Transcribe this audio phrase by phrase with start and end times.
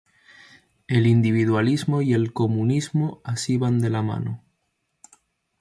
[0.87, 4.41] El individualismo y el comunismo así van de la mano.